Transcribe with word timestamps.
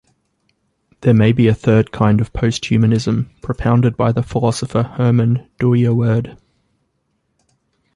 There 1.01 1.13
may 1.13 1.31
be 1.31 1.45
a 1.47 1.53
third 1.53 1.91
kind 1.91 2.19
of 2.21 2.33
posthumanism, 2.33 3.29
propounded 3.43 3.95
by 3.97 4.11
the 4.11 4.23
philosopher 4.23 4.81
Herman 4.81 5.47
Dooyeweerd. 5.59 6.39